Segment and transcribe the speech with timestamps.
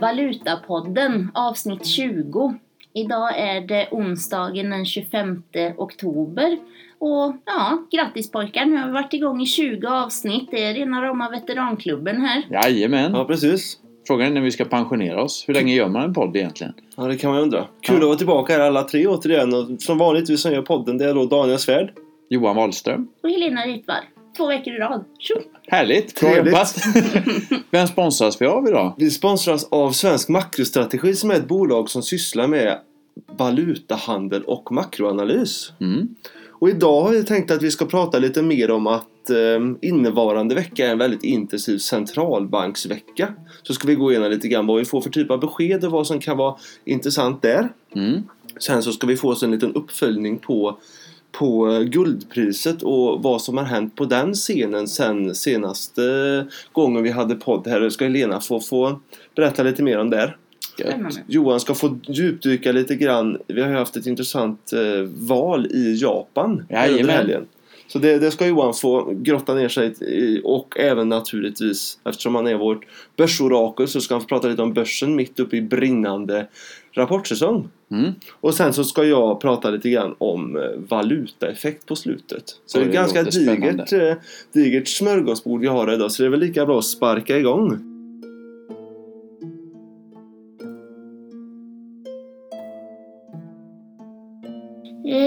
[0.00, 2.54] Valutapodden avsnitt 20.
[2.94, 5.42] Idag är det onsdagen den 25
[5.76, 6.58] oktober.
[6.98, 10.48] Och ja, grattis pojkar, nu har vi varit igång i 20 avsnitt.
[10.50, 12.42] Det är rena rama veteranklubben här.
[12.50, 13.12] Jajamän.
[13.14, 13.78] Ja, precis.
[14.06, 15.44] Frågan är när vi ska pensionera oss.
[15.48, 16.72] Hur länge gör man en podd egentligen?
[16.96, 17.66] Ja, det kan man undra.
[17.80, 18.00] Kul Ja.
[18.00, 19.54] att vara tillbaka här alla tre återigen.
[19.54, 21.92] Och som vanligt, vi som gör podden, det är då Daniel Svärd.
[22.28, 23.08] Johan Wahlström.
[23.22, 24.02] Och Helena Rydvall.
[24.36, 25.04] Två veckor i rad.
[25.18, 25.34] Tjo!
[25.66, 26.20] Härligt!
[26.20, 26.52] Bra Trevligt.
[26.52, 26.76] jobbat!
[27.70, 28.94] Vem sponsras vi av idag?
[28.98, 32.78] Vi sponsras av Svensk Makrostrategi som är ett bolag som sysslar med
[33.26, 35.72] valutahandel och makroanalys.
[35.80, 36.08] Mm.
[36.58, 40.54] Och idag har vi tänkt att vi ska prata lite mer om att eh, innevarande
[40.54, 43.34] vecka är en väldigt intensiv centralbanksvecka.
[43.62, 45.92] Så ska vi gå igenom lite grann vad vi får för typ av besked och
[45.92, 47.68] vad som kan vara intressant där.
[47.94, 48.22] Mm.
[48.60, 50.78] Sen så ska vi få oss en liten uppföljning på,
[51.38, 56.02] på eh, guldpriset och vad som har hänt på den scenen sen senaste
[56.72, 57.90] gången vi hade podd här.
[57.90, 59.00] Ska Helena få, få
[59.34, 60.34] berätta lite mer om det?
[60.78, 61.22] Spännande.
[61.26, 63.38] Johan ska få djupdyka lite grann.
[63.46, 67.00] Vi har ju haft ett intressant eh, val i Japan Jajamän.
[67.00, 67.46] under helgen.
[67.88, 72.46] Så det, det ska Johan få grotta ner sig i och även naturligtvis eftersom han
[72.46, 76.46] är vårt börsorakel så ska han få prata lite om börsen mitt uppe i brinnande
[76.92, 77.68] rapportsäsong.
[77.90, 78.12] Mm.
[78.40, 82.44] Och sen så ska jag prata lite grann om eh, valutaeffekt på slutet.
[82.66, 84.14] Så det är det ganska digert, eh,
[84.52, 87.95] digert smörgåsbord vi har idag så det är väl lika bra att sparka igång.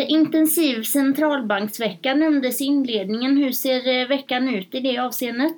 [0.10, 3.38] Intensiv centralbanksvecka nämndes i inledningen.
[3.38, 5.56] Hur ser eh, veckan ut i det avseendet?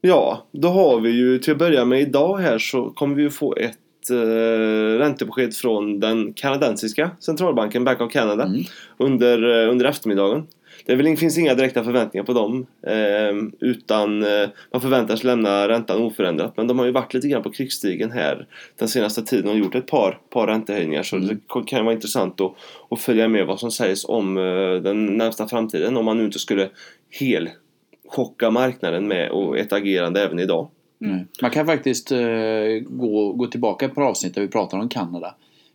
[0.00, 3.30] Ja, då har vi ju till att börja med idag här så kommer vi ju
[3.30, 8.60] få ett eh, räntebesked från den kanadensiska centralbanken Bank of Canada Mm.
[8.98, 10.46] under, eh, under eftermiddagen.
[10.86, 15.68] Det väl, finns inga direkta förväntningar på dem eh, utan eh, man förväntar sig lämna
[15.68, 18.46] räntan oförändrat men de har ju varit lite grann på krigsstigen här
[18.76, 21.40] den senaste tiden och gjort ett par, par räntehöjningar så Mm.
[21.54, 22.52] det kan vara intressant att,
[22.90, 26.38] att följa med vad som sägs om eh, den närmsta framtiden om man nu inte
[26.38, 26.68] skulle
[27.10, 27.50] hel
[28.08, 30.68] chocka marknaden med och ett agerande även idag.
[30.98, 31.26] Nej.
[31.42, 32.18] Man kan faktiskt eh,
[32.86, 35.34] gå, gå tillbaka på avsnitt där vi pratar om Kanada.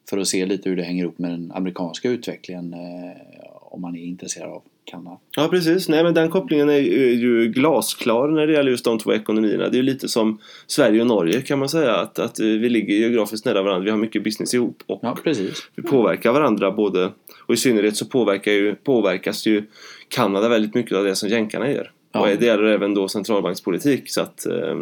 [0.09, 2.73] För att se lite hur det hänger ihop med den amerikanska utvecklingen.
[2.73, 3.21] Eh,
[3.61, 5.17] om man är intresserad av Kanada.
[5.35, 9.13] Ja precis, nej men den kopplingen är ju, glasklar när det gäller just de två
[9.13, 9.63] ekonomierna.
[9.69, 12.69] Det är ju lite som Sverige och Norge kan man säga att, att eh, vi
[12.69, 15.69] ligger geografiskt nära varandra, vi har mycket business ihop och Ja, precis.
[15.75, 17.11] vi påverkar varandra både
[17.47, 19.63] och i synnerhet så påverkar ju, påverkas ju
[20.09, 21.91] Kanada väldigt mycket av det som jänkarna gör.
[22.11, 22.19] Ja.
[22.21, 24.75] Och det gäller även då centralbankspolitik så att eh,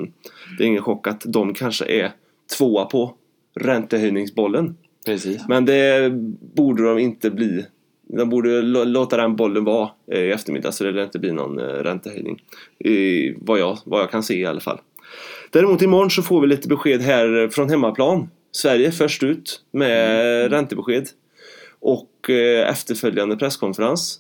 [0.58, 2.12] det är ingen chock att de kanske är
[2.58, 3.14] tvåa på
[3.56, 4.76] räntehöjningsbollen.
[5.06, 5.42] precis.
[5.48, 6.12] Men det
[6.56, 7.66] borde de inte bli.
[8.18, 11.32] De borde lå- låta den bollen vara eh, i eftermiddag så det lär inte bli
[11.32, 12.42] någon eh, räntehöjning.
[12.80, 14.80] I vad, jag, vad jag kan se i alla fall.
[15.50, 18.30] Däremot imorgon så får vi lite besked här från hemmaplan.
[18.52, 21.08] Sverige först ut med räntebesked.
[21.80, 24.20] Och eh, efterföljande presskonferens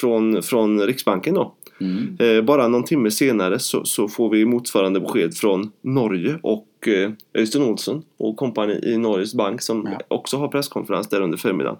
[0.00, 1.54] från, från Riksbanken då.
[1.80, 2.46] Mm.
[2.46, 7.64] Bara någon timme senare så, så får vi motsvarande besked från Norge och eh, Øystein
[7.64, 9.98] Olsen och kompani i Norges bank som Ja.
[10.08, 11.78] också har presskonferens där under förmiddagen.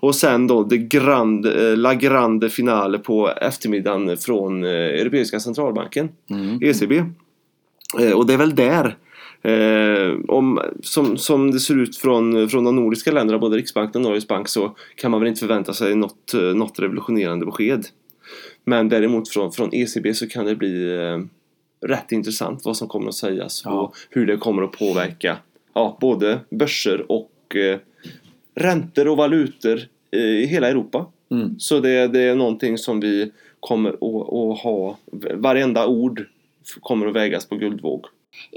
[0.00, 6.08] Och sen då det grande, eh, la grande finale på eftermiddagen från eh, Europeiska centralbanken,
[6.30, 6.58] Mm.
[6.62, 7.04] ECB.
[8.00, 8.96] Eh, och det är väl där
[9.46, 14.08] Eh, om, som, som det ser ut från, från de nordiska länderna, både Riksbanken och
[14.08, 17.86] Norges bank, så kan man väl inte förvänta sig något, något revolutionerande besked.
[18.64, 21.18] Men däremot från, från ECB så kan det bli eh,
[21.80, 23.70] rätt intressant vad som kommer att sägas Ja.
[23.70, 25.36] och hur det kommer att påverka
[25.74, 27.78] ja, både börser och eh,
[28.54, 29.80] räntor och valutor
[30.10, 31.06] eh, i hela Europa.
[31.30, 31.58] Mm.
[31.58, 34.98] Så det, det är någonting som vi kommer att, att ha,
[35.34, 36.26] varenda ord
[36.80, 38.06] kommer att vägas på guldvåg.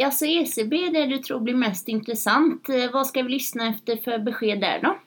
[0.04, 2.70] Alltså ECB är det du tror blir mest intressant.
[2.70, 4.98] Eh, Vad ska vi lyssna efter för besked där då?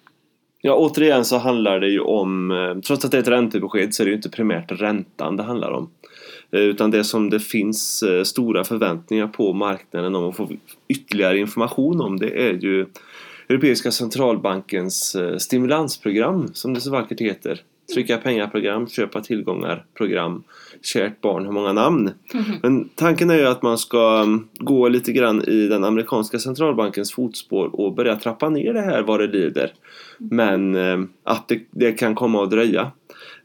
[0.62, 4.02] Ja, återigen så handlar det ju om, eh, trots att det är ett räntebesked så
[4.02, 5.90] är det ju inte primärt räntan det handlar om.
[6.52, 10.48] Eh, Utan det som det finns eh, stora förväntningar på marknaden om att få
[10.88, 12.86] ytterligare information om det är ju
[13.48, 17.60] Europeiska centralbankens eh, stimulansprogram som det så vackert heter.
[17.94, 20.42] Trycka pengar-program, köpa tillgångar-program,
[20.82, 22.10] kärt barn har många namn.
[22.62, 27.12] Men tanken är ju att man ska um, gå lite grann i den amerikanska centralbankens
[27.12, 29.72] fotspår och börja trappa ner det här vad det lider.
[30.18, 32.90] Men eh, att det, det kan komma att dröja.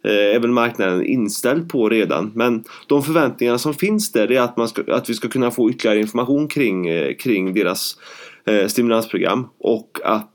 [0.06, 2.31] Eh, är väl marknaden inställd på redan.
[2.36, 5.69] Men de förväntningarna som finns där är att, man ska, att vi ska kunna få
[5.69, 7.98] ytterligare information kring, eh, kring deras
[8.46, 9.48] eh, stimulansprogram.
[9.60, 10.31] Och att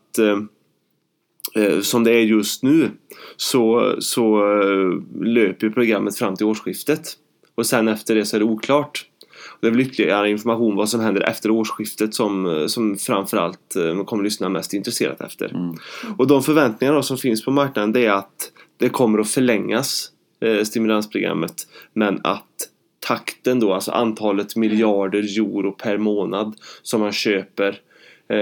[1.83, 2.91] som det är just nu
[3.37, 4.45] så, så
[5.21, 7.13] löper programmet fram till årsskiftet.
[7.55, 9.07] Och sen efter det så är det oklart.
[9.61, 14.25] Det är väl ytterligare information vad som händer efter årsskiftet som, som framförallt man kommer
[14.25, 15.55] lyssna mest intresserat efter.
[15.55, 15.75] Mm.
[16.17, 20.63] Och de förväntningar som finns på marknaden det är att det kommer att förlängas eh,
[20.65, 22.69] stimulansprogrammet men att
[23.01, 27.81] takten då, alltså antalet miljarder euro per månad som man köper
[28.29, 28.39] eh,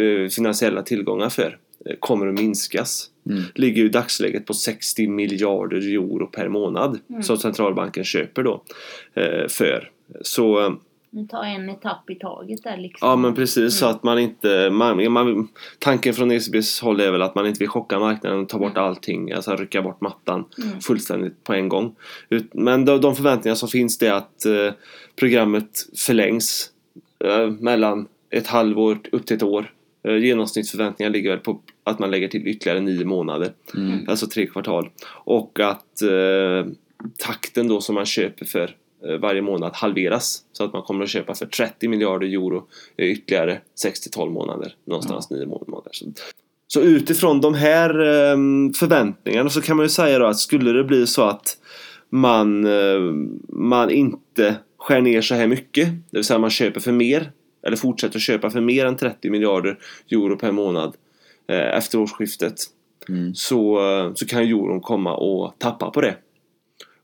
[0.00, 3.10] eh, finansiella tillgångar för eh, kommer att minskas.
[3.30, 3.42] Mm.
[3.54, 8.62] Ligger ju i dagsläget på 60 miljarder euro per månad som centralbanken köper då
[9.14, 9.90] eh, för.
[10.22, 10.72] Så eh,
[11.12, 13.08] Nu tar jag en etapp i taget där liksom.
[13.08, 15.48] Ja men precis så att man inte man, man,
[15.78, 18.76] Tanken från ECBs håll är väl att man inte vill chocka marknaden och ta bort
[18.78, 20.80] allting Alltså rycka bort mattan Mm.
[20.80, 21.96] fullständigt på en gång
[22.28, 24.72] Ut- Men de, de förväntningar som finns det är att eh,
[25.16, 25.70] programmet
[26.06, 26.70] förlängs
[27.24, 29.72] eh, mellan ett halvår upp till ett år
[30.08, 34.08] eh, Genomsnittsförväntningar ligger väl på att man lägger till ytterligare nio månader Mm.
[34.08, 34.90] Alltså tre kvartal
[35.24, 36.72] och att eh,
[37.18, 38.76] takten då som man köper för
[39.20, 42.66] varje månad halveras så att man kommer att köpa för 30 miljarder euro
[42.96, 46.12] i ytterligare 6-12 månader någonstans 9 månader så,
[46.66, 48.36] så utifrån de här eh,
[48.78, 51.56] förväntningarna så kan man ju säga då att skulle det bli så att
[52.10, 53.00] man, eh,
[53.48, 57.32] man inte skär ner så här mycket det vill säga man köper för mer
[57.66, 59.78] eller fortsätter köpa för mer än 30 miljarder
[60.10, 60.94] euro per månad
[61.48, 62.54] eh, efter årsskiftet
[63.08, 63.34] Mm.
[63.34, 66.16] så, eh, så kan euron komma att tappa på det.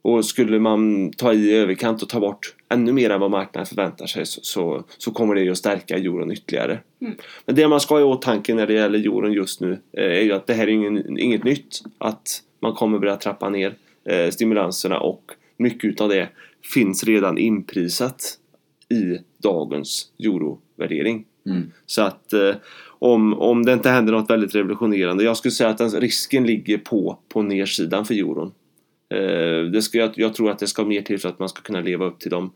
[0.07, 4.07] Och skulle man ta i överkant och ta bort ännu mer än vad marknaden förväntar
[4.07, 6.79] sig så, så, så kommer det ju att stärka euron ytterligare.
[7.01, 7.15] Mm.
[7.47, 10.21] Men det man ska ha i åtanke när det gäller euron just nu eh, är
[10.21, 11.83] ju att det här är ingen, inget nytt.
[11.99, 13.75] Att man kommer börja trappa ner
[14.05, 15.23] eh, stimulanserna och
[15.57, 16.29] mycket av det
[16.75, 18.39] finns redan inprisat
[18.89, 21.25] i dagens eurovärdering.
[21.47, 21.73] Mm.
[21.87, 22.55] Så att eh,
[22.99, 25.25] om, om det inte händer något väldigt revolutionerande.
[25.25, 28.53] Jag skulle säga att den, risken ligger på, på nedsidan för euron.
[29.15, 31.63] Eh, det ska, jag, jag tror att det ska mer till för att man ska
[31.63, 32.53] kunna leva upp till de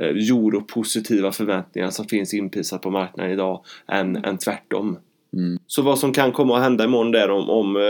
[0.00, 4.98] eh, europositiva förväntningar som finns inprisat på marknaden idag än, än tvärtom.
[5.32, 5.58] Mm.
[5.66, 7.82] Så vad som kan komma att hända imorgon där om, om eh,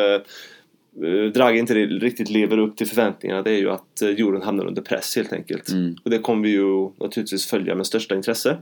[1.09, 4.67] eh, Draghi inte riktigt lever upp till förväntningarna det är ju att eh, euron hamnar
[4.67, 5.69] under press helt enkelt.
[5.69, 5.97] Mm.
[6.05, 8.59] Och det kommer vi ju naturligtvis följa med största intresse.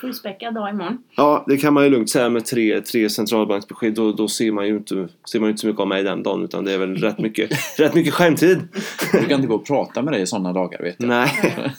[0.00, 0.98] Fullspäckad dag imorgon.
[1.16, 3.94] Ja, det kan man ju lugnt säga med tre, tre centralbanksbesked.
[3.94, 6.22] Då, då ser man ju inte, ser man ju inte så mycket av mig den
[6.22, 8.58] dagen utan det är väl rätt mycket, rätt mycket skärmtid.
[9.12, 11.06] Du kan inte gå och prata med dig sådana dagar vet du.
[11.06, 11.28] Nej.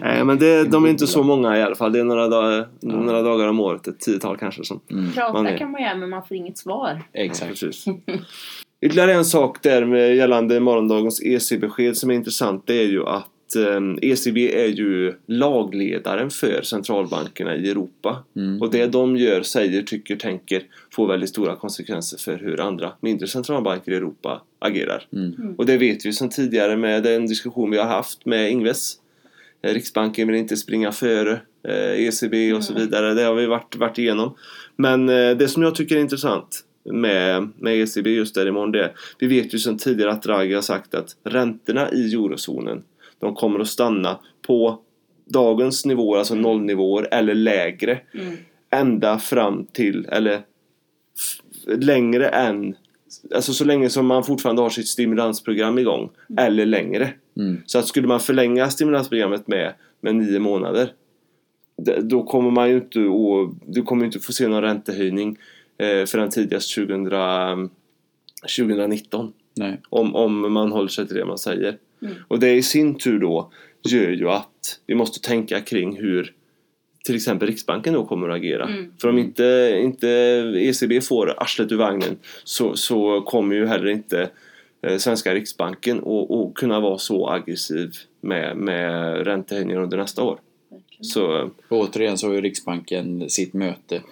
[0.00, 1.92] Nej, men det, de är inte så många i alla fall.
[1.92, 4.64] Det är några, dagar, några dagar om året, ett tiotal kanske.
[4.64, 5.04] Som, Mm.
[5.04, 7.02] Man Prata är- kan man göra men man får inget svar.
[7.12, 7.50] Exakt.
[7.50, 7.84] Precis.
[8.80, 13.26] Ytterligare en sak där med gällande morgondagens EC-besked som är intressant det är ju att
[14.02, 18.24] ECB är ju lagledaren för centralbankerna i Europa.
[18.36, 18.62] Mm.
[18.62, 20.62] Och det de gör, säger, tycker, tänker
[20.92, 25.06] får väldigt stora konsekvenser för hur andra mindre centralbanker i Europa agerar.
[25.12, 25.54] Mm.
[25.58, 28.98] Och det vet vi sedan tidigare med den diskussion vi har haft med Ingves.
[29.62, 33.14] Eh, Riksbanken vill inte springa före eh, ECB och så vidare.
[33.14, 34.34] Det har vi varit, varit igenom.
[34.76, 38.92] Men eh, det som jag tycker är intressant med, med ECB just där imorgon det
[39.18, 42.82] Vi vet ju sedan tidigare att Draghi har sagt att räntorna i eurozonen
[43.18, 44.78] de kommer att stanna på
[45.24, 48.36] dagens nivåer, alltså nollnivåer eller lägre Mm.
[48.70, 50.42] ända fram till, eller
[51.66, 52.76] längre än
[53.34, 57.12] Alltså så länge som man fortfarande har sitt stimulansprogram igång eller längre.
[57.36, 57.62] Mm.
[57.66, 60.90] Så att skulle man förlänga stimulansprogrammet med, med nio månader
[62.02, 65.38] då kommer man ju inte att, du kommer inte få se någon räntehöjning
[65.78, 67.70] eh, förrän tidigast 2000,
[68.56, 69.80] 2019 Nej.
[69.88, 71.78] om, om man håller sig till det man säger.
[72.02, 72.14] Mm.
[72.28, 73.52] Och det i sin tur då
[73.88, 76.32] gör ju att vi måste tänka kring hur
[77.04, 78.64] till exempel Riksbanken då kommer att agera.
[78.64, 78.92] Mm.
[79.00, 80.08] För om inte, inte
[80.56, 84.30] ECB får arslet ur vagnen så, så kommer ju heller inte
[84.82, 90.38] eh, svenska Riksbanken att, kunna vara så aggressiv med, med räntehöjningar under nästa år.
[91.00, 94.02] Så eh, Och återigen så har ju Riksbanken sitt möte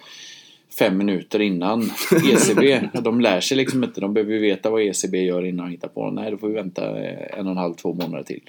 [0.79, 1.81] fem minuter innan
[2.31, 2.89] ECB.
[3.01, 4.01] De lär sig liksom inte.
[4.01, 6.11] De behöver ju veta vad ECB gör innan de hittar på.
[6.11, 8.41] Nej, då får vi vänta en och en halv, två månader till.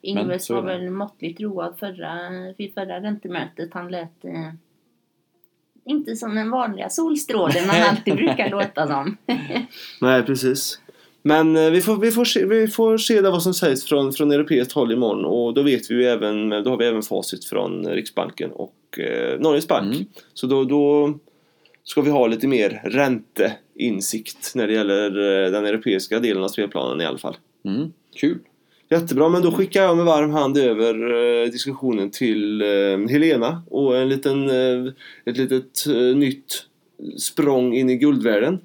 [0.00, 2.18] Ingves så är var väl måttligt road förra,
[2.58, 3.68] vid förra räntemötet.
[3.72, 4.52] Han lät eh,
[5.84, 9.16] inte som den vanliga solstrålen man alltid brukar låta som.
[10.00, 10.80] Nej, precis.
[11.22, 14.12] Men eh, vi får, vi, får se, vi får se där vad som sägs från,
[14.12, 17.44] från europeiskt håll imorgon och då vet vi ju även, då har vi även facit
[17.44, 19.94] från Riksbanken och eh, Norges Bank.
[19.94, 20.06] Mm.
[20.34, 21.14] Så då, då
[21.84, 27.00] ska vi ha lite mer ränteinsikt när det gäller eh, den europeiska delen av spelplanen
[27.00, 27.36] i alla fall.
[27.64, 27.92] Mm.
[28.16, 28.38] Kul!
[28.90, 33.96] Jättebra, men då skickar jag med varm hand över eh, diskussionen till eh, Helena och
[33.96, 34.50] en liten,
[35.24, 35.86] ett litet
[36.16, 36.66] nytt
[37.18, 38.58] språng in i guldvärlden.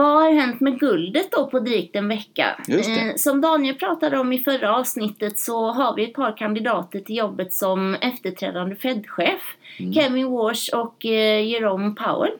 [0.00, 2.56] Vad har hänt med guldet då på drygt en vecka?
[2.68, 7.16] Eh, som Daniel pratade om i förra avsnittet så har vi ett par kandidater till
[7.16, 9.56] jobbet som efterträdande Fed-chef.
[9.78, 9.92] Mm.
[9.92, 12.32] Kevin Walsh och eh, Jerome Powell.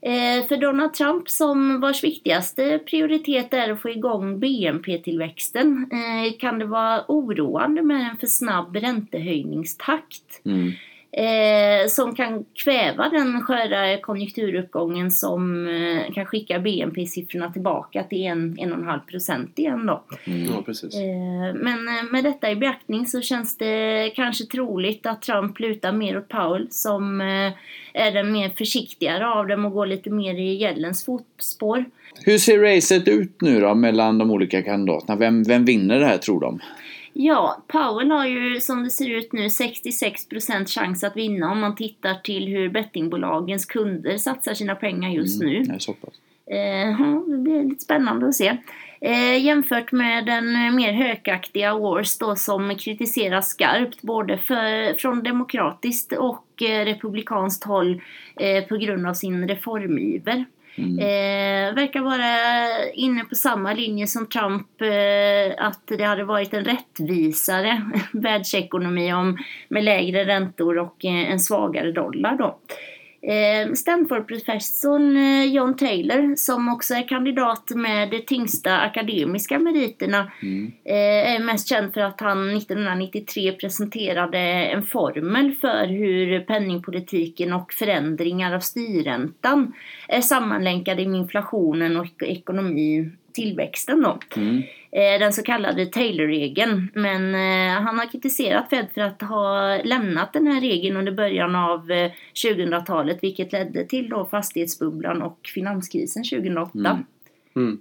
[0.00, 5.90] Eh, för Donald Trump som vars viktigaste prioritet är att få igång BNP-tillväxten
[6.38, 10.72] kan det vara oroande med en för snabb räntehöjningstakt Mm.
[11.12, 19.00] Eh, som kan kväva den sköra konjunkturuppgången som eh, kan skicka BNP-siffrorna tillbaka till 1-1,5
[19.06, 20.02] procent igen då.
[20.24, 20.44] Mm.
[20.44, 20.94] Ja, precis.
[20.94, 25.92] Eh, Men eh, med detta i beaktning så känns det kanske troligt att Trump lutar
[25.92, 27.52] mer åt Powell som eh,
[27.94, 31.84] är den mer försiktigare av dem och går lite mer i Yellens fotspår.
[32.24, 35.16] Hur ser racet ut nu då mellan de olika kandidaterna?
[35.18, 36.60] Vem, vem vinner det här tror de?
[37.12, 41.74] Ja, Powell har ju som det ser ut nu 66% chans att vinna om man
[41.74, 45.62] tittar till hur bettingbolagens kunder satsar sina pengar just nu.
[45.62, 46.14] Det är så pass.
[46.46, 48.56] Eh, det blir lite spännande att se.
[49.00, 56.12] Eh, jämfört med den mer hökaktiga Wars då som kritiseras skarpt både för, från demokratiskt
[56.12, 58.02] och eh, republikanskt håll
[58.36, 60.44] eh, på grund av sin reformiver.
[60.74, 60.98] Mm.
[60.98, 66.64] Eh, verkar vara inne på samma linje som Trump eh, att det hade varit en
[66.64, 69.38] rättvisare världsekonomi om,
[69.68, 72.58] med lägre räntor och eh, en svagare dollar då.
[73.26, 80.72] Eh, Stanford-professorn eh, John Taylor som också är kandidat med de tyngsta akademiska meriterna Mm.
[80.84, 87.72] eh, är mest känd för att han 1993 presenterade en formel för hur penningpolitiken och
[87.72, 89.72] förändringar av styrräntan
[90.08, 94.18] är sammanlänkade med inflationen och ekonomi tillväxten då.
[94.36, 94.62] Mm.
[94.92, 96.90] Eh, den så kallade Taylor-regeln.
[96.94, 101.54] Men eh, han har kritiserat Fed för att ha lämnat den här regeln under början
[101.54, 102.10] av eh,
[102.44, 106.70] 2000-talet vilket ledde till då fastighetsbubblan och finanskrisen 2008.
[106.74, 107.04] Mm.
[107.56, 107.80] Mm.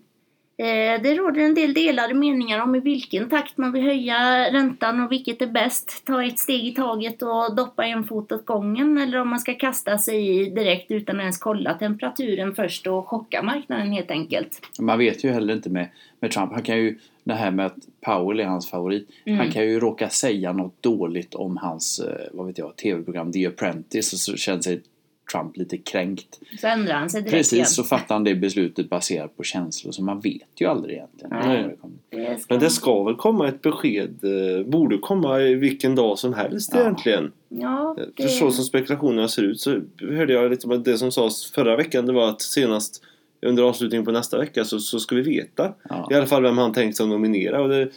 [0.61, 5.03] Eh, Det råder en del delade meningar om i vilken takt man vill höja räntan
[5.03, 6.05] och vilket är bäst.
[6.05, 9.53] Ta ett steg i taget och doppa en fot åt gången eller om man ska
[9.53, 14.61] kasta sig i direkt utan att ens kolla temperaturen först och chocka marknaden helt enkelt.
[14.79, 15.87] Man vet ju heller inte med,
[16.19, 16.51] med Trump.
[16.53, 19.09] Han kan ju, det här med att Powell är hans favorit.
[19.25, 19.39] Mm.
[19.39, 23.47] Han kan ju råka säga något dåligt om hans, eh, vad vet jag, tv-program The
[23.47, 24.81] Apprentice och så känner sig
[25.31, 26.39] Trump lite kränkt.
[26.61, 27.63] Så ändrar han sig direkt igen.
[27.63, 29.91] Precis, så fattar han det beslutet baserat på känslor.
[29.91, 31.29] Så man vet ju aldrig egentligen.
[31.45, 31.75] Nej.
[32.11, 32.17] det.
[32.17, 36.33] Det Men det ska väl komma ett besked, eh, borde komma i vilken dag som
[36.33, 36.81] helst Ja.
[36.81, 37.31] egentligen.
[37.50, 41.51] Ja, För så som spekulationerna ser ut så hörde jag lite om det som sades
[41.51, 42.05] förra veckan.
[42.05, 43.03] Det var att senast
[43.45, 46.07] under avslutningen på nästa vecka så, så ska vi veta Ja.
[46.11, 47.61] i alla fall vem han tänkt sig nominera.
[47.61, 47.89] Och det,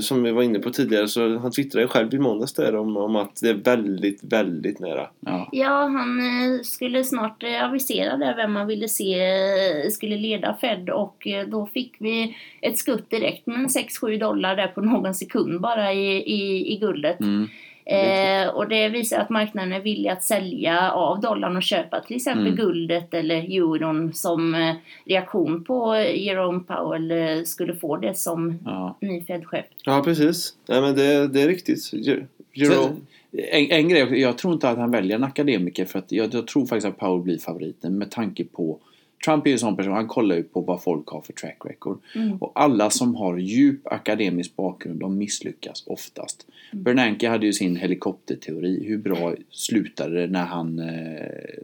[0.00, 3.16] som vi var inne på tidigare så han twittrade själv i måndags där om, om
[3.16, 5.06] att det är väldigt, väldigt nära.
[5.20, 5.48] Ja.
[5.52, 10.56] Ja, han eh, skulle snart eh, avisera där vem man ville se eh, skulle leda
[10.60, 14.80] Fed och eh, då fick vi ett skutt direkt med en 6-7 dollar där på
[14.80, 17.20] någon sekund bara i, i, i guldet.
[17.20, 17.48] Mm.
[17.84, 22.16] Eh, och det visar att marknaden är villig att sälja av dollarn och köpa till
[22.16, 22.56] exempel Mm.
[22.56, 28.96] guldet eller euron som eh, reaktion på Jerome Powell eh, skulle få det som Ja.
[29.00, 29.64] ny Fed-chef.
[29.84, 30.54] Ja, precis.
[30.68, 31.92] Nej, men det, det är riktigt.
[31.92, 32.96] Jer- Jerome.
[33.32, 36.46] En, en grej, jag tror inte att han väljer en akademiker för att jag, jag
[36.46, 38.78] tror faktiskt att Powell blir favoriten med tanke på
[39.24, 41.56] Trump är ju en sån person, han kollar ju på vad folk har för track
[41.64, 41.98] record.
[42.14, 42.36] Mm.
[42.36, 46.46] Och alla som har djup akademisk bakgrund, de misslyckas oftast.
[46.72, 46.82] Mm.
[46.82, 48.84] Bernanke hade ju sin helikopterteori.
[48.84, 50.84] Hur bra slutade det när han, eh,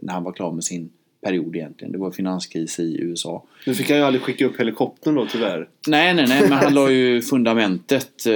[0.01, 0.89] när han var klar med sin
[1.27, 1.91] period egentligen?
[1.91, 3.43] Det var finanskris i USA.
[3.65, 5.67] Nu fick han ju aldrig skicka upp helikoptern då tyvärr.
[5.87, 8.25] Nej, nej, nej, men han la ju fundamentet.
[8.25, 8.33] eh,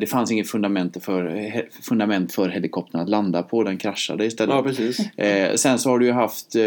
[0.00, 3.62] Det fanns inget fundament för, fundament för helikoptern att landa på.
[3.62, 4.54] Den kraschade istället.
[4.54, 5.00] Ja, precis.
[5.18, 6.62] Eh, sen så har du ju haft eh,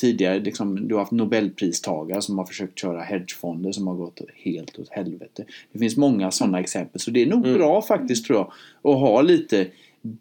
[0.00, 4.78] tidigare, liksom, du har haft nobelpristagare som har försökt köra hedgefonder som har gått helt
[4.78, 5.44] åt helvete.
[5.72, 7.00] Det finns många sådana exempel.
[7.00, 7.58] Så det är nog Mm.
[7.58, 8.46] bra faktiskt tror jag
[8.92, 9.66] att ha lite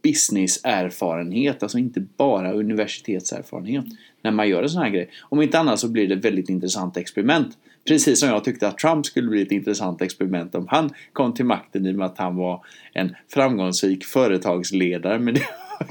[0.03, 3.85] businesserfarenhet, alltså inte bara universitetserfarenhet
[4.21, 5.09] när man gör en sån här grej.
[5.21, 7.57] Om inte annat så blir det ett väldigt intressant experiment.
[7.87, 11.45] Precis som jag tyckte att Trump skulle bli ett intressant experiment om han kom till
[11.45, 15.19] makten i och med att han var en framgångsrik företagsledare.
[15.19, 15.41] Men det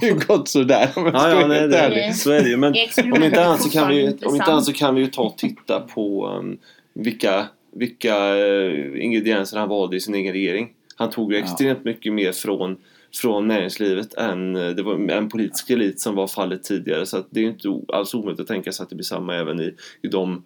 [0.01, 2.15] har ju gått sådär om jag ska Ja, ja, nej, det, det.
[2.15, 2.57] så är det ju.
[2.57, 2.75] Men
[3.15, 5.39] om inte annat så kan vi, om inte annat så kan vi ju ta och
[5.39, 6.59] titta på um,
[6.95, 10.69] vilka, vilka uh, ingredienser han valde i sin egen regering.
[10.97, 11.45] Han tog ju Ja.
[11.45, 12.77] extremt mycket mer från,
[13.15, 17.07] från näringslivet än uh, det var en politisk elit som var fallet tidigare.
[17.07, 19.61] Så att det är inte alls omöjligt att tänka sig att det blir samma även
[19.61, 20.43] i, i de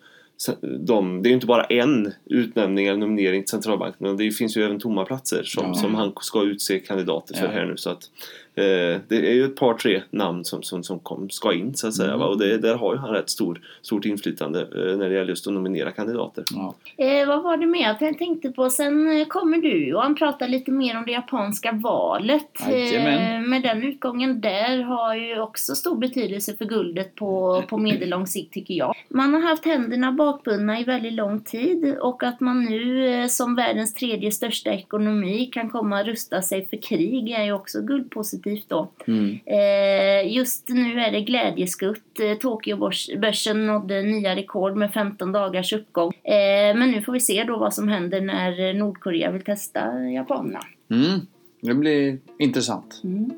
[0.80, 4.16] de, det är inte bara en utnämning eller nominering till centralbanken.
[4.16, 5.74] Det finns ju även tomma platser som, Ja.
[5.74, 7.50] som han ska utse kandidater för Ja.
[7.50, 7.76] här nu.
[7.76, 8.10] Så att
[8.54, 11.88] Eh, det är ju ett par tre namn som, som, som kom, ska in så
[11.88, 12.08] att säga.
[12.08, 12.20] Mm.
[12.20, 12.26] Va?
[12.26, 15.46] Och det, där har ju han rätt stor, stort inflytande eh, när det gäller just
[15.46, 16.44] att nominera kandidater.
[16.50, 16.74] Ja.
[16.96, 18.70] Eh, vad var det mer jag tänkte på?
[18.70, 22.48] Sen eh, kommer du Johan prata lite mer om det japanska valet.
[22.70, 23.42] Jajamän.
[23.42, 28.26] Eh, med den utgången där har ju också stor betydelse för guldet på, på medellång
[28.26, 28.94] sikt tycker jag.
[29.08, 33.54] Man har haft händerna bakbundna i väldigt lång tid och att man nu eh, som
[33.54, 38.41] världens tredje största ekonomi kan komma att rusta sig för krig är ju också guldpositivt
[38.68, 38.88] då.
[39.06, 39.38] Mm.
[39.46, 42.20] Eh, just nu är det glädjeskutt.
[42.20, 46.12] Eh, Tokyobörsen nådde nya rekord med 15 dagars uppgång.
[46.24, 50.60] Eh, men nu får vi se då vad som händer när Nordkorea vill testa japanerna.
[50.90, 51.20] Mm.
[51.60, 53.00] Det blir intressant.
[53.04, 53.30] Mm.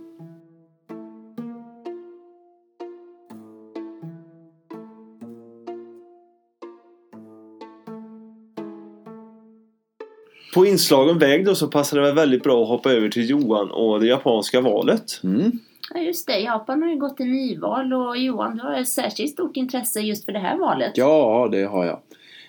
[10.54, 13.70] På inslagen väg då så passar det väl väldigt bra att hoppa över till Johan
[13.70, 15.20] och det japanska valet.
[15.24, 15.52] Mm.
[15.94, 19.32] Ja just det, Japan har ju gått till nyval och Johan du har ett särskilt
[19.32, 20.92] stort intresse just för det här valet.
[20.94, 22.00] Ja, det har jag.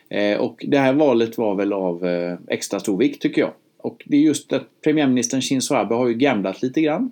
[0.10, 3.52] Eh, och det här valet var väl av eh, extra stor vikt tycker jag.
[3.78, 7.12] Och det är just att premiärministern Shinzo Abe har ju gamblat lite grann.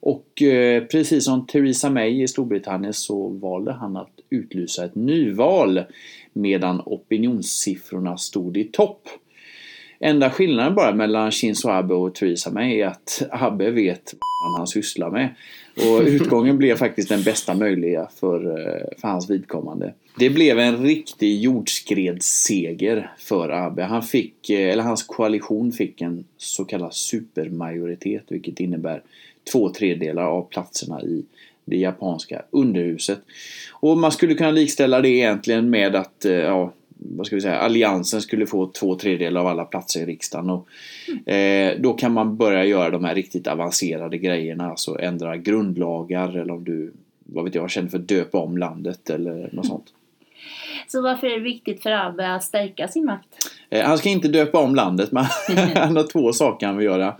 [0.00, 5.82] Och eh, precis som Theresa May i Storbritannien så valde han att utlysa ett nyval
[6.32, 9.08] medan opinionssiffrorna stod i topp.
[10.00, 14.66] Enda skillnaden bara mellan Shinzo Abe och Theresa May är att Abe vet vad han
[14.66, 15.34] sysslar med.
[15.76, 19.94] Och utgången blev faktiskt den bästa möjliga för, eh, för hans vidkommande.
[20.18, 23.82] Det blev en riktig jordskredsseger för Abe.
[23.82, 29.02] Han fick, eh, eller hans koalition fick en så kallad supermajoritet vilket innebär
[29.52, 31.24] två tredjedelar av platserna i
[31.64, 33.18] det japanska underhuset.
[33.72, 37.58] Och man skulle kunna likställa det egentligen med att eh, ja, vad ska vi säga,
[37.58, 40.50] alliansen skulle få två tredjedelar av alla platser i riksdagen.
[40.50, 40.68] Och,
[41.32, 46.54] eh, då kan man börja göra de här riktigt avancerade grejerna, alltså ändra grundlagar eller
[46.54, 46.92] om du,
[47.24, 49.92] vad vet jag, känner för att döpa om landet eller något sånt.
[50.86, 53.28] Så varför är det viktigt för Abe att stärka sin makt?
[53.70, 55.24] Eh, han ska inte döpa om landet, men
[55.74, 57.16] han har två saker han vill göra.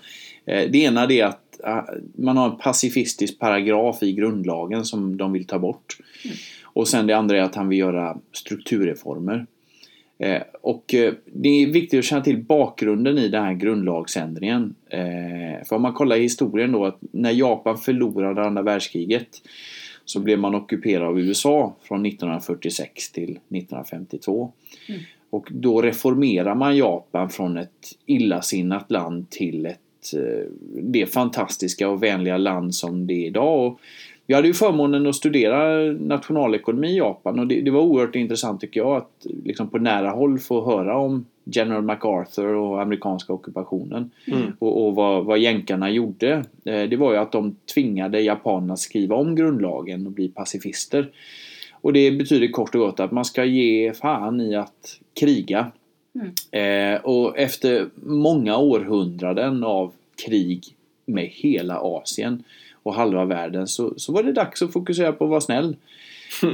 [0.46, 1.80] Eh, det ena är att eh,
[2.14, 5.96] man har en pacifistisk paragraf i grundlagen som de vill ta bort.
[6.62, 9.46] Och sen det andra är att han vill göra strukturreformer.
[10.18, 14.74] Eh, och eh, det är viktigt att känna till bakgrunden i den här grundlagsändringen.
[14.90, 19.28] Eh, för om man kollar i historien då att när Japan förlorade andra världskriget
[20.04, 24.52] så blev man ockuperad av USA från 1946 till 1952.
[24.88, 25.00] Mm.
[25.30, 29.80] Och då reformerar man Japan från ett illasinnat land till ett
[30.82, 33.66] det fantastiska och vänliga land som det är idag.
[33.66, 33.80] Och
[34.30, 38.60] jag hade ju förmånen att studera nationalekonomi i Japan och det, det var oerhört intressant
[38.60, 44.10] tycker jag att liksom på nära håll få höra om General MacArthur och amerikanska ockupationen
[44.26, 44.52] Mm.
[44.58, 46.44] och, och vad, vad jänkarna gjorde.
[46.64, 51.10] Eh, det var ju att de tvingade japanerna att skriva om grundlagen och bli pacifister.
[51.80, 55.70] Och det betyder kort och gott att man ska ge fan i att kriga.
[56.50, 59.92] Eh, och efter många århundraden av
[60.26, 60.64] krig
[61.06, 62.44] med hela Asien
[62.88, 65.76] och halva världen så, så var det dags att fokusera på att vara snäll.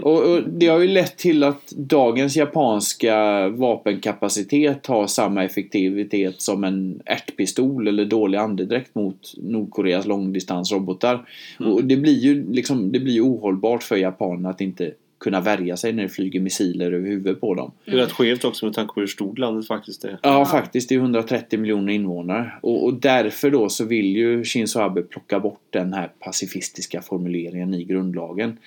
[0.03, 6.65] Och, och det har ju lett till att dagens japanska vapenkapacitet har samma effektivitet som
[6.65, 11.29] en ärtpistol eller dålig andedräkt mot Nordkoreas långdistansrobotar.
[11.59, 15.93] Och det blir ju liksom, det blir ohållbart för japanerna att inte kunna värja sig
[15.93, 17.73] när det flyger missiler över huvudet på dem.
[17.85, 20.19] Det är rätt skevt också med tanke på hur stort landet faktiskt är.
[20.23, 20.89] Ja, faktiskt.
[20.89, 22.53] Det är 130 miljoner invånare.
[22.63, 27.75] Och, och därför då så vill ju Shinzo Abe plocka bort den här pacifistiska formuleringen
[27.75, 28.59] i grundlagen.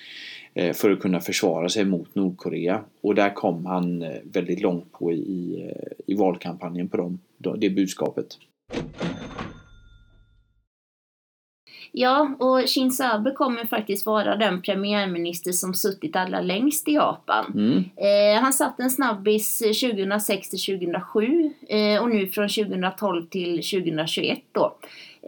[0.58, 2.84] Eh, för att kunna försvara sig mot Nordkorea.
[3.00, 7.18] Och där kom han eh, väldigt långt på i, i, eh, i valkampanjen på dem,
[7.58, 8.26] det budskapet.
[12.00, 17.52] Ja, och Shinzo Abe kommer faktiskt vara den premiärminister som suttit allra längst i Japan.
[17.54, 17.84] Mm.
[17.96, 24.38] Eh, han satt en snabbis 2006 till 2007 eh, och nu från 2012 till 2021
[24.52, 24.76] då.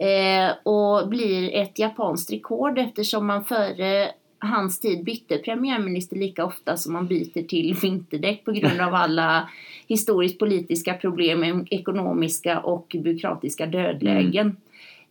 [0.05, 6.77] Eh, och blir ett japanskt rekord eftersom man före hans tid bytte premiärminister lika ofta
[6.77, 9.49] som man byter till vinterdäck på grund av alla
[9.87, 14.57] historiskt politiska problem, ekonomiska och byråkratiska dödlägen.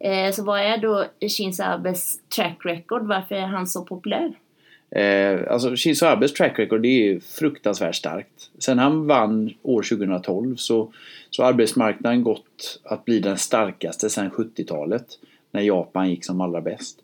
[0.01, 3.07] Eh, så vad är då Shinzo Abes track record?
[3.07, 4.33] Varför är han så populär?
[4.91, 8.51] Eh, alltså Shinzo Abes track record det är fruktansvärt starkt.
[8.59, 10.93] Sen han vann år 2012 så,
[11.31, 15.07] så har arbetsmarknaden gått att bli den starkaste sedan 70-talet.
[15.53, 16.99] När Japan gick som allra bäst.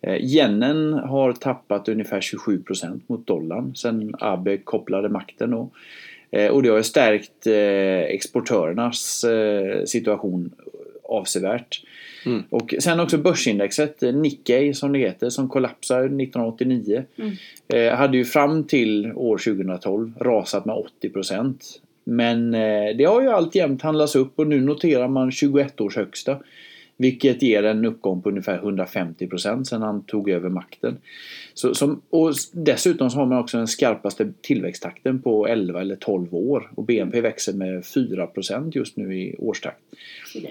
[0.00, 5.54] Eh, yenen har tappat ungefär 27% mot dollarn sen Abe kopplade makten.
[5.54, 5.72] Och,
[6.30, 9.24] eh, och det har stärkt eh, exportörernas
[9.86, 10.50] situation
[11.04, 11.82] avsevärt.
[12.26, 12.42] Mm.
[12.50, 17.04] Och sen också börsindexet, eh, Nikkei som det heter, som kollapsade 1989.
[17.16, 17.32] Mm.
[17.68, 21.54] Eh, hade ju fram till år 2012 rasat med 80%.
[22.04, 26.38] Men eh, det har ju alltjämt handlats upp och nu noterar man 21 års högsta.
[26.96, 30.96] Vilket ger en uppgång på ungefär 150% sedan han tog över makten.
[31.54, 36.34] Så, som, och dessutom så har man också den skarpaste tillväxttakten på 11 eller 12
[36.34, 36.70] år.
[36.74, 39.80] Och BNP växer med 4% just nu i årstakt.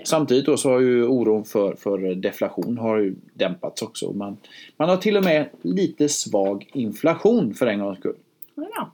[0.03, 4.12] Samtidigt då så har ju oron för, för deflation har ju dämpats också.
[4.12, 4.38] Man,
[4.77, 8.15] man har till och med lite svag inflation för en gångs skull.
[8.56, 8.91] Ja.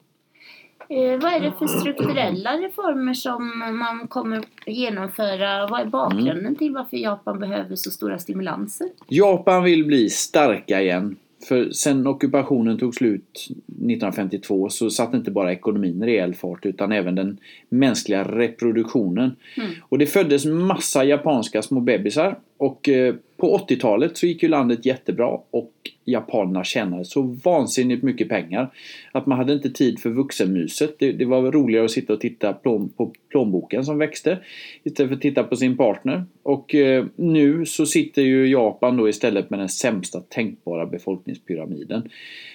[0.90, 5.68] Eh, vad är det för strukturella reformer som man kommer genomföra?
[5.68, 6.56] Vad är bakgrunden Mm.
[6.56, 8.88] till varför Japan behöver så stora stimulanser?
[9.08, 11.16] Japan vill bli starka igen.
[11.48, 17.16] För sen ockupationen tog slut 1952 så satte inte bara ekonomin rejäl fart utan även
[17.16, 17.38] den
[17.70, 19.36] mänskliga reproduktionen.
[19.58, 19.70] Mm.
[19.90, 24.86] Och det föddes massa japanska små bebisar och eh, på 80-talet så gick ju landet
[24.86, 25.72] jättebra och
[26.06, 28.74] japanerna tjänade så vansinnigt mycket pengar
[29.12, 30.96] att man hade inte tid för vuxenmyset.
[31.00, 34.40] Det, det var roligare att sitta och titta plån, på plånboken som växte
[34.84, 36.24] istället för att titta på sin partner.
[36.44, 42.10] Och eh, nu så sitter ju Japan då istället med den sämsta tänkbara befolkningspyramiden.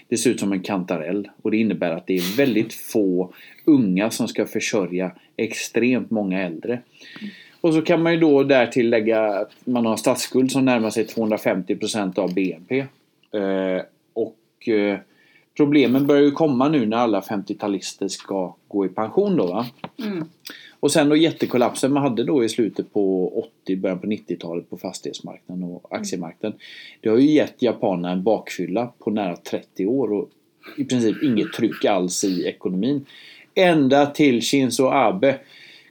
[0.09, 4.11] Det ser ut som en kantarell och det innebär att det är väldigt få unga
[4.11, 6.83] som ska försörja extremt många äldre.
[7.65, 10.91] Och så kan man ju då därtill lägga att man har en statsskuld som närmar
[10.91, 12.79] sig 250% av BNP.
[13.31, 14.99] Eh, och eh,
[15.57, 19.67] problemen börjar ju komma nu när alla 50-talister ska gå i pension då va.
[19.99, 20.25] Mm.
[20.81, 23.29] Och sen då jättekollapsen man hade då i slutet på
[23.63, 26.59] 80, början på 90-talet på fastighetsmarknaden och aktiemarknaden.
[27.01, 30.29] Det har ju gett japanerna en bakfylla på nära 30 år och
[30.77, 33.07] i princip inget tryck alls i ekonomin.
[33.55, 35.39] Ända till Shinzo Abe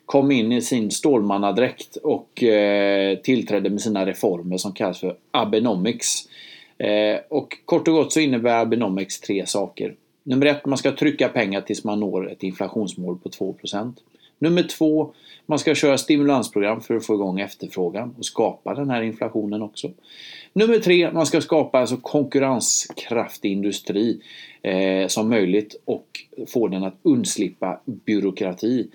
[0.06, 6.30] kom in i sin stålmannadräkt och eh, tillträdde med sina reformer som kallas för Abenomics.
[6.78, 9.96] Eh, och kort och gott så innebär Abenomics tre saker.
[10.24, 13.94] Nummer ett, man ska trycka pengar tills man når ett inflationsmål på 2%
[14.44, 15.14] Nummer två,
[15.46, 19.92] man ska köra stimulansprogram för att få igång efterfrågan och skapa den här inflationen också.
[20.54, 24.22] Nummer tre, man ska skapa en så konkurrenskraftig industri
[24.62, 26.08] eh, som möjligt och
[26.48, 28.88] få den att undslippa byråkrati.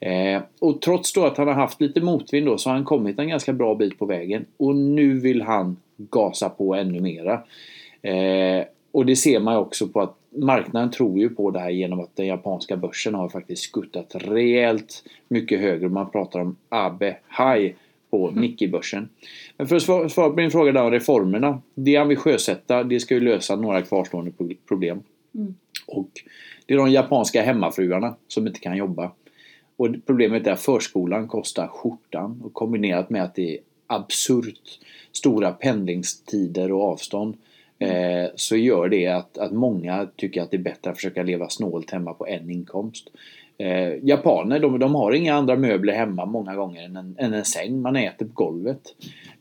[0.00, 3.18] Eh, och trots då att han har haft lite motvind då så har han kommit
[3.18, 7.42] en ganska bra bit på vägen och nu vill han gasa på ännu mera.
[8.02, 11.70] Eh, och det ser man ju också på att marknaden tror ju på det här
[11.70, 15.88] genom att den japanska börsen har faktiskt skuttat rejält mycket högre.
[15.88, 17.74] Man pratar om Abe High
[18.10, 19.08] på Nikkei-börsen.
[19.56, 21.62] Men för att svara på din fråga där om reformerna.
[21.74, 25.02] Det han vill sjösätta, det ska ju lösa några kvarstående pro- problem.
[25.34, 25.54] Mm.
[25.86, 26.08] Och
[26.66, 29.10] det är de japanska hemmafruarna som inte kan jobba.
[29.78, 34.78] Och problemet är att förskolan kostar skjortan och kombinerat med att det är absurt
[35.12, 37.36] stora pendlingstider och avstånd
[37.78, 41.48] eh, så gör det att, att många tycker att det är bättre att försöka leva
[41.48, 43.08] snålt hemma på en inkomst.
[43.58, 47.44] Eh, japaner de, de har inga andra möbler hemma många gånger än en, än en
[47.44, 47.80] säng.
[47.80, 48.82] Man äter på golvet.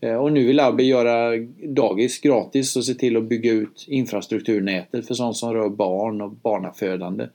[0.01, 5.07] Eh, och nu vill Abe göra dagis gratis och se till att bygga ut infrastrukturnätet
[5.07, 7.27] för sånt som rör barn och barnafödande.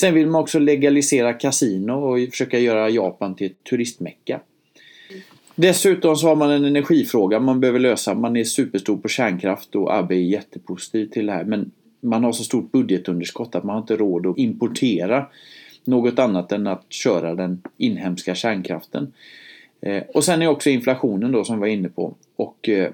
[0.00, 4.40] Sen vill man också legalisera kasino och försöka göra Japan till ett turistmecka.
[5.54, 8.14] Dessutom så har man en energifråga man behöver lösa.
[8.14, 11.44] Man är superstor på kärnkraft och Abe är jättepositiv till det här.
[11.44, 15.26] Men man har så stort budgetunderskott att man har inte råd att importera
[15.84, 19.12] något annat än att köra den inhemska kärnkraften.
[19.80, 22.14] Eh, och sen är också inflationen då som vi var inne på.
[22.36, 22.90] Och eh,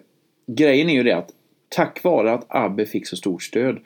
[0.46, 1.30] grejen är ju det att
[1.68, 3.78] tack vare att Abe fick så stort stöd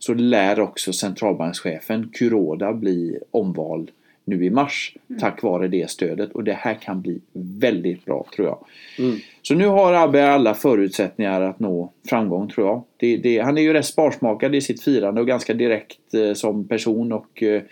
[0.00, 3.90] så lär också centralbankschefen Kuroda bli omvald
[4.24, 8.48] nu i mars tack vare det stödet och det här kan bli väldigt bra tror
[8.48, 8.58] jag.
[8.98, 9.18] Mm.
[9.42, 12.82] Så nu har Abbe alla förutsättningar att nå framgång tror jag.
[12.96, 16.68] Det, det, han är ju rätt sparsmakad i sitt firande och ganska direkt eh, som
[16.68, 17.62] person och eh,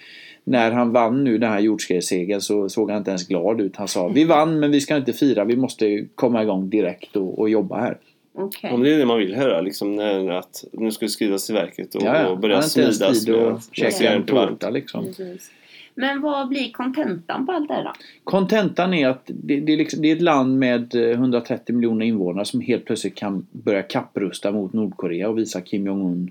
[0.45, 3.77] när han vann nu den här jordskredssegern så såg han inte ens glad ut.
[3.77, 7.38] Han sa vi vann men vi ska inte fira, vi måste komma igång direkt och,
[7.38, 7.99] och jobba här.
[8.38, 8.70] Okej.
[8.72, 11.55] Om det är det man vill höra, liksom, när att nu ska det skrivas till
[11.55, 13.24] verket och, Ja, och börja har inte ens smidas.
[13.24, 15.05] tid med- att jag käka en tårta liksom.
[15.07, 15.51] Precis.
[15.94, 17.92] Men vad blir kontentan på allt det här då?
[18.24, 22.07] Kontentan är att det, det, är liksom, det är ett land med eh, 130 miljoner
[22.07, 26.31] invånare som helt plötsligt kan börja kapprusta mot Nordkorea och visa Kim Jong-Un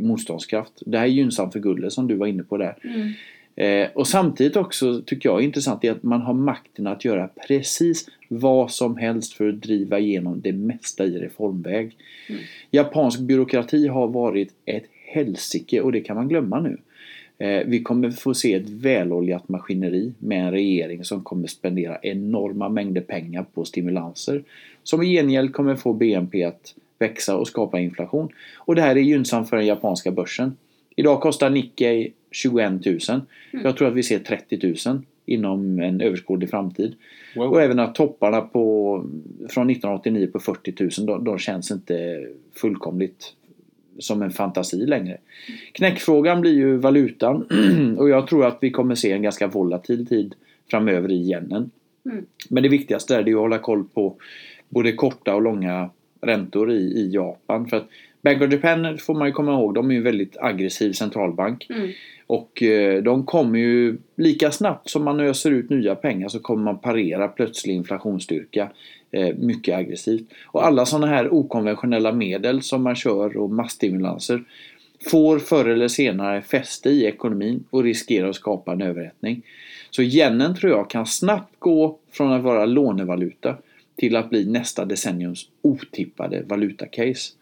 [0.00, 0.72] motståndskraft.
[0.86, 2.76] Det här är gynnsamt för guldet som du var inne på där.
[2.84, 3.12] Mm.
[3.56, 7.28] Eh, och samtidigt också tycker jag är intressant är att man har makten att göra
[7.48, 11.96] precis vad som helst för att driva igenom det mesta i reformväg.
[12.28, 12.42] Mm.
[12.70, 16.78] Japansk byråkrati har varit ett helsike och det kan man glömma nu.
[17.38, 22.68] Eh, vi kommer få se ett väloljat maskineri med en regering som kommer spendera enorma
[22.68, 24.42] mängder pengar på stimulanser
[24.82, 28.28] som i gengäld kommer få BNP att växa och skapa inflation.
[28.56, 30.56] Och det här är gynnsamt för den japanska börsen.
[30.96, 32.98] Idag kostar Nikkei 21 000.
[33.50, 36.94] Jag tror att vi ser 30 000 inom en överskådlig framtid.
[37.36, 37.50] Wow.
[37.50, 38.96] Och även att topparna på,
[39.48, 43.32] från 1989 på 40 000 de, de känns inte fullkomligt
[43.98, 45.18] som en fantasi längre.
[45.72, 47.46] Knäckfrågan blir ju valutan
[47.98, 50.34] och jag tror att vi kommer se en ganska volatil tid
[50.70, 51.70] framöver i yenen.
[52.04, 52.26] Mm.
[52.48, 54.16] Men det viktigaste är det att hålla koll på
[54.68, 57.68] både korta och långa räntor i, i Japan.
[57.68, 57.88] För att
[58.26, 61.66] Bank of Japan får man ju komma ihåg, de är ju en väldigt aggressiv centralbank.
[61.70, 61.90] Mm.
[62.26, 66.64] Och eh, de kommer ju lika snabbt som man öser ut nya pengar så kommer
[66.64, 68.70] man parera plötslig inflationsstyrka
[69.10, 70.30] eh, mycket aggressivt.
[70.44, 74.44] Och alla sådana här okonventionella medel som man kör och massstimulanser
[75.10, 79.42] får förr eller senare fäste i ekonomin och riskerar att skapa en överhettning.
[79.90, 83.56] Så yenen tror jag kan snabbt gå från att vara lånevaluta
[83.96, 87.32] till att bli nästa decenniums otippade valutacase.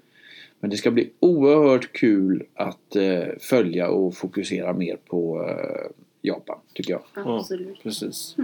[0.64, 5.90] Men det ska bli oerhört kul att eh, följa och fokusera mer på eh,
[6.22, 7.02] Japan, tycker jag.
[7.14, 7.82] Absolut.
[7.82, 8.36] Precis.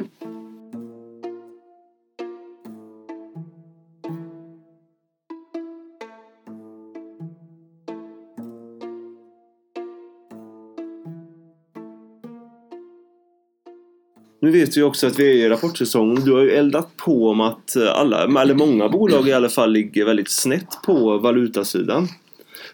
[14.50, 16.24] Nu vet vi också att vi är i rapportsäsong.
[16.24, 20.04] Du har ju eldat på om att alla, eller många bolag i alla fall, ligger
[20.04, 22.08] väldigt snett på valutasidan.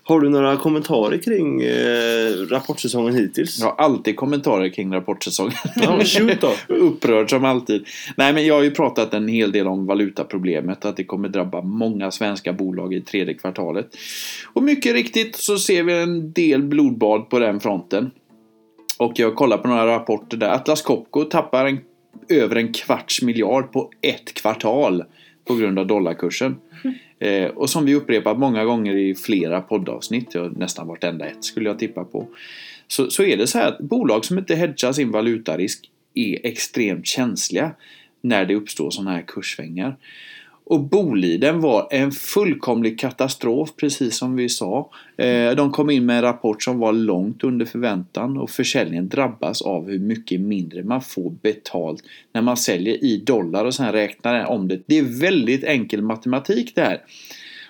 [0.02, 3.58] Har du några kommentarer kring eh, rapportsäsongen hittills?
[3.60, 5.52] Jag har alltid kommentarer kring rapportsäsongen.
[5.76, 6.52] Ja, shoot då!
[6.74, 7.86] Upprörd som alltid.
[8.16, 10.84] Nej men jag har ju pratat en hel del om valutaproblemet.
[10.84, 13.88] Att det kommer drabba många svenska bolag i tredje kvartalet.
[14.52, 18.10] Och mycket riktigt så ser vi en del blodbad på den fronten.
[18.98, 21.80] Och jag kollar på några rapporter där Atlas Copco tappar en,
[22.28, 25.04] över en kvarts miljard på ett kvartal
[25.44, 26.56] på grund av dollarkursen.
[27.18, 31.78] Eh, och som vi upprepat många gånger i flera poddavsnitt, nästan vartenda ett skulle jag
[31.78, 32.28] tippa på.
[32.88, 37.06] Så, så är det så här att bolag som inte hedgar sin valutarisk är extremt
[37.06, 37.72] känsliga
[38.20, 39.96] när det uppstår sådana här kurssvängar.
[40.68, 44.90] Och Boliden var en fullkomlig katastrof precis som vi sa.
[45.18, 49.62] Eh, de kom in med en rapport som var långt under förväntan och försäljningen drabbas
[49.62, 54.44] av hur mycket mindre man får betalt när man säljer i dollar och sen räknar
[54.44, 54.80] om det.
[54.86, 57.00] Det är väldigt enkel matematik det här.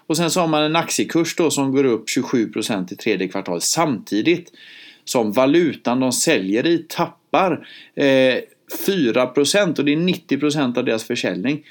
[0.06, 3.62] Och sen så har man en aktiekurs då som går upp 27% i tredje kvartalet
[3.62, 4.52] samtidigt
[5.04, 8.36] som valutan de säljer i tappar eh,
[8.86, 11.64] 4% och det är 90% av deras försäljning.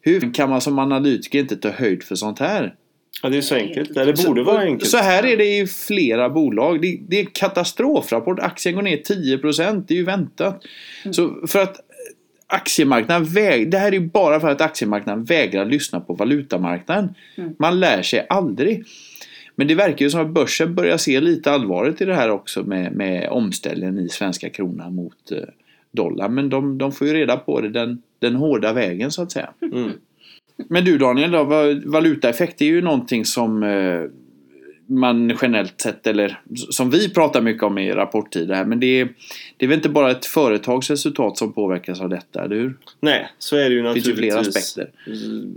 [0.00, 2.74] Hur kan man som analytiker inte ta höjd för sånt här?
[3.22, 3.94] Ja, det är så enkelt.
[3.94, 4.90] Det borde vara enkelt.
[4.90, 6.82] Så här är det i flera bolag.
[6.82, 8.38] Det, det är katastrofrapport.
[8.38, 9.84] Aktien går ner 10%.
[9.88, 10.62] Det är ju väntat.
[11.10, 11.76] Så för att
[12.46, 17.14] aktiemarknaden väg, Det här är ju bara för att aktiemarknaden vägrar lyssna på valutamarknaden.
[17.58, 18.84] Man lär sig aldrig.
[19.56, 22.62] Men det verkar ju som att börsen börjar se lite allvaret i det här också
[22.62, 25.38] med, med omställningen i svenska kronan mot eh,
[25.92, 26.28] dollar.
[26.28, 29.50] Men de, de får ju reda på det den, den hårda vägen så att säga.
[29.62, 29.90] Mm.
[30.68, 34.02] Men du Daniel, då, va- valutaeffekt är ju någonting som eh,
[34.90, 39.08] man generellt sett, eller som vi pratar mycket om i rapporttider här, men det är,
[39.56, 42.76] det är väl inte bara ett företags resultat som påverkas av detta, eller hur?
[43.00, 44.34] Nej, så är det ju Det finns ju naturligtvis.
[44.34, 44.90] flera aspekter.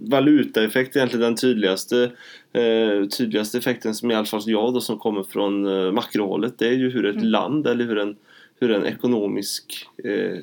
[0.10, 2.12] Valutaeffekt är egentligen den tydligaste,
[2.54, 6.54] eh, tydligaste effekten som i alla fall jag då som kommer från eh, makrohållet.
[6.58, 8.16] Det är ju hur ett land eller hur en,
[8.60, 10.38] hur en ekonomisk eh,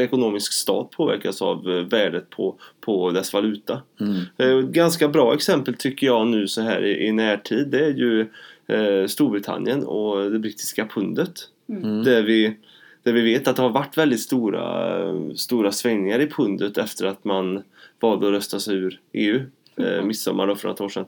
[0.00, 3.82] ekonomisk stat påverkas av eh, värdet på, på dess valuta.
[4.00, 4.20] Mm.
[4.36, 7.94] Eh, Ett ganska bra exempel tycker jag nu så här i, i närtid det är
[7.94, 8.20] ju
[8.66, 11.32] eh, Storbritannien och det brittiska pundet.
[11.68, 12.04] Mm.
[12.04, 12.56] Där, vi,
[13.02, 17.24] där vi vet att det har varit väldigt stora, stora svängningar i pundet efter att
[17.24, 17.62] man
[18.00, 19.42] valde att rösta sig ur EU.
[19.76, 21.06] Eh, midsommar då för några år sedan.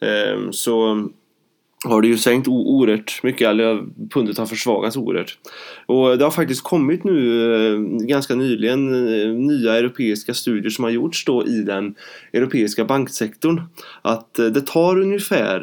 [0.00, 1.08] Eh, så
[1.84, 5.38] har det ju sänkt oerhört mycket, eller pundet har försvagats oerhört.
[5.86, 10.90] Och det har faktiskt kommit nu eh, ganska nyligen eh, nya europeiska studier som har
[10.90, 11.94] gjorts då i den
[12.32, 13.62] europeiska banksektorn.
[14.02, 15.60] Att eh, det tar ungefär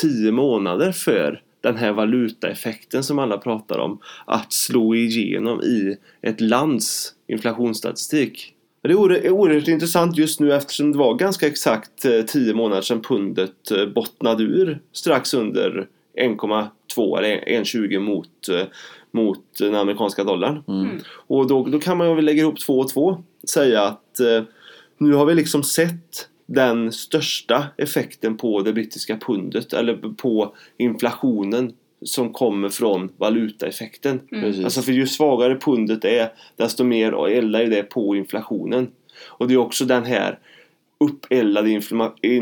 [0.00, 5.96] tio 10 månader för den här valutaeffekten som alla pratar om att slå igenom i
[6.22, 8.54] ett lands inflationsstatistik.
[8.88, 13.02] Det är oerhört, intressant just nu eftersom det var ganska exakt eh, 10 månader sedan
[13.02, 15.86] pundet eh, bottnade ur strax under
[16.18, 18.66] 1,2 eller 1,20 mot, eh,
[19.10, 20.62] mot den amerikanska dollarn.
[20.68, 20.98] Mm.
[21.08, 23.22] Och då, då kan man väl lägga ihop två och två.
[23.50, 24.42] Säga att eh,
[24.98, 31.72] nu har vi liksom sett den största effekten på det brittiska pundet eller på inflationen
[32.02, 34.20] som kommer från valutaeffekten.
[34.30, 34.64] Precis.
[34.64, 38.90] Alltså för ju svagare pundet är desto mer eldar det på inflationen.
[39.26, 40.38] Och det är också den här
[41.00, 41.80] uppeldade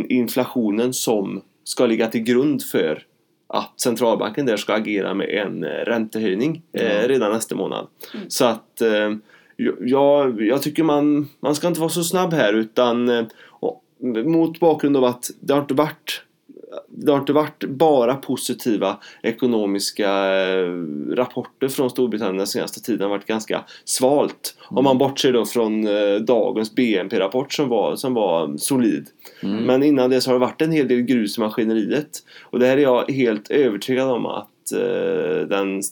[0.08, 3.02] inflationen som ska ligga till grund för
[3.46, 7.08] att centralbanken där ska agera med en eh, räntehöjning eh, Ja.
[7.08, 7.86] redan nästa månad.
[8.28, 9.14] Så att eh,
[9.80, 13.24] jag, jag tycker man, man ska inte vara så snabb här utan eh,
[14.24, 16.22] mot bakgrund av att det har inte varit
[16.96, 20.10] det har inte varit bara positiva ekonomiska
[20.44, 20.72] eh,
[21.10, 22.98] rapporter från Storbritannien den senaste tiden.
[22.98, 24.56] Det har varit ganska svalt.
[24.62, 29.06] Om man bortser då från eh, dagens BNP-rapport som var, som var solid.
[29.42, 29.64] Mm.
[29.64, 32.22] Men innan det så har det varit en hel del grus i maskineriet.
[32.42, 35.82] Och det här är jag helt övertygad om att eh, den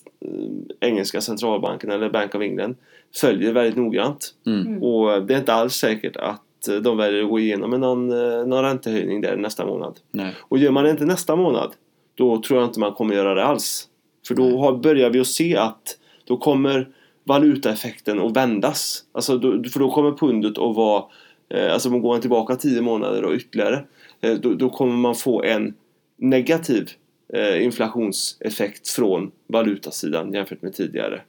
[0.81, 2.77] engelska centralbanken eller Bank of England
[3.21, 4.35] följer väldigt noggrant.
[4.47, 4.83] Mm.
[4.83, 8.11] Och det är inte alls säkert att eh, de väljer att gå igenom med någon,
[8.13, 10.01] eh, någon räntehöjning där nästa månad.
[10.11, 10.35] Nej.
[10.41, 11.73] Och gör man det inte nästa månad
[12.15, 13.89] då tror jag inte man kommer göra det alls.
[14.29, 16.89] För då har, börjar vi att se att då kommer
[17.25, 19.05] valutaeffekten att vändas.
[19.13, 21.05] Alltså då, för då kommer pundet att vara,
[21.49, 23.85] eh, alltså om man går tillbaka 10 månader och ytterligare,
[24.21, 25.75] eh, då, då kommer man få en
[26.17, 26.91] negativ
[27.35, 31.21] eh, inflationseffekt från valutasidan jämfört med tidigare.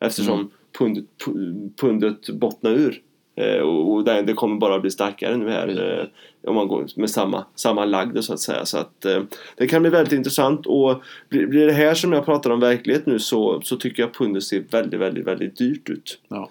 [0.00, 0.50] Eftersom Mm.
[0.78, 3.00] pundet, pu- pundet bottnar ur.
[3.34, 5.82] Eh, och det, kommer bara bli starkare nu här Precis.
[5.82, 6.06] eh,
[6.50, 8.64] om man går med samma, samma lagd så att säga.
[8.64, 9.22] Så att eh,
[9.56, 13.18] det kan bli väldigt intressant och blir, det här som jag pratar om verklighet nu
[13.18, 16.18] så, så tycker jag pundet ser väldigt, väldigt, väldigt dyrt ut.
[16.28, 16.50] Ja.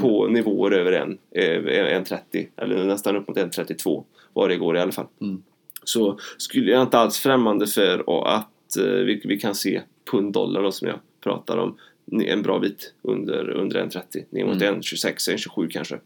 [0.00, 4.56] På nivåer över en, eh, en 30 eller nästan upp mot en 32 var det
[4.56, 5.06] går i alla fall.
[5.20, 5.42] Mm.
[5.84, 10.88] Så skulle jag inte alls främmande för att vi, vi kan se pund-dollar då som
[10.88, 11.76] jag pratar om
[12.12, 14.80] en bra bit under, under 1,30 ner mot Mm.
[14.80, 15.98] 1,26, 1,27 kanske.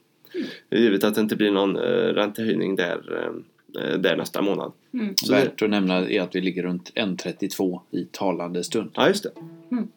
[0.71, 1.83] Givet att det inte blir någon eh,
[2.15, 3.33] räntehöjning där,
[3.79, 4.73] eh, där nästa månad.
[4.95, 5.15] Mm.
[5.17, 8.91] Så det, Värt att nämna är att vi ligger runt 1,32 i talande stund.
[8.95, 9.31] ja, just det.
[9.73, 9.89] Mm.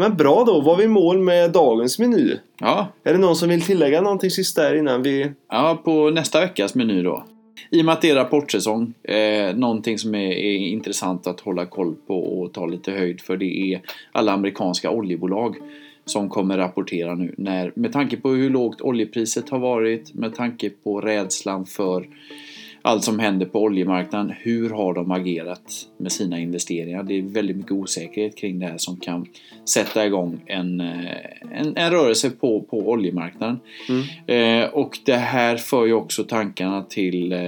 [0.00, 2.36] Men bra då, var vi i mål med dagens meny?
[2.60, 5.32] Ja, Är det någon som vill tillägga någonting sista här innan vi...
[5.48, 7.24] Ja, på nästa veckas meny då.
[7.70, 11.66] I och med att det är rapportsäsong, eh, någonting som är, är intressant att hålla
[11.66, 13.80] koll på och ta lite höjd för det är
[14.12, 15.56] alla amerikanska oljebolag
[16.04, 17.34] som kommer rapportera nu.
[17.38, 22.06] När, med tanke på hur lågt oljepriset har varit, med tanke på rädslan för
[22.88, 24.34] allt som händer på oljemarknaden.
[24.38, 27.02] Hur har de agerat med sina investeringar?
[27.02, 29.26] Det är väldigt mycket osäkerhet kring det här som kan
[29.64, 31.16] sätta igång en, eh,
[31.52, 33.60] en, en rörelse på, på oljemarknaden.
[33.88, 34.62] Mm.
[34.62, 37.38] Eh, och det här för ju också tankarna till eh,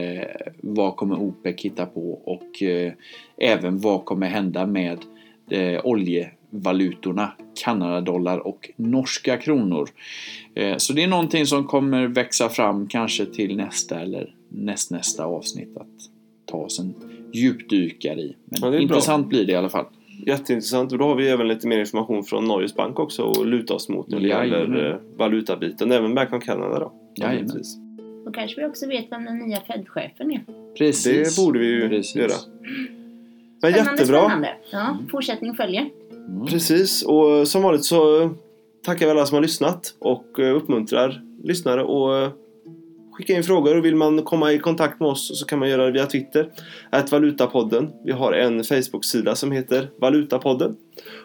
[0.60, 2.92] vad kommer OPEC hitta på och eh,
[3.38, 4.98] även vad kommer hända med
[5.50, 7.32] eh, oljevalutorna
[7.64, 9.88] Kanadadollar och norska kronor.
[10.54, 15.76] Eh, så det är någonting som kommer växa fram kanske till nästa eller nästnästa avsnitt
[15.76, 15.86] att
[16.46, 16.94] ta oss en
[17.32, 18.36] djupdykare i.
[18.44, 18.80] Men Ja, det är bra.
[18.80, 19.86] intressant blir det i alla fall.
[20.26, 20.92] Jätteintressant.
[20.92, 23.88] Och då har vi även lite mer information från Norges bank också att luta oss
[23.88, 25.92] mot när det gäller eh, valutabiten.
[25.92, 26.92] Även Bank of Canada då.
[27.16, 27.62] Jajamän.
[28.24, 30.44] Då kanske vi också vet vem den nya Fed-chefen är.
[30.78, 31.36] Precis.
[31.36, 32.16] Det borde vi ju Precis.
[32.16, 32.28] göra.
[33.62, 34.20] Men Spännande, jättebra.
[34.20, 34.48] spännande.
[34.72, 35.90] Ja, fortsättning följer.
[36.28, 36.46] Mm.
[36.46, 37.02] Precis.
[37.02, 38.30] Och som vanligt så
[38.84, 42.30] tackar vi alla som har lyssnat och eh, uppmuntrar lyssnare och eh,
[43.20, 43.76] skicka in frågor.
[43.76, 46.50] Och vill man komma i kontakt med oss så kan man göra det via Twitter.
[46.90, 47.92] Att Valutapodden.
[48.04, 50.76] Vi har en Facebook-sida som heter Valutapodden.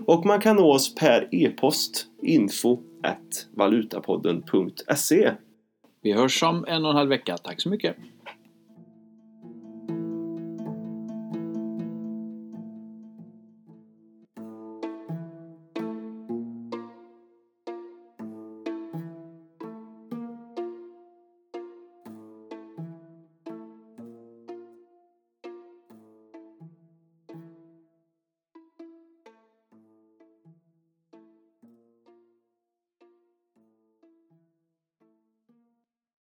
[0.05, 5.31] Och man kan nå oss per e-post info at valutapodden.se
[6.03, 7.37] Vi hörs om en och en halv vecka.
[7.37, 7.95] Tack så mycket.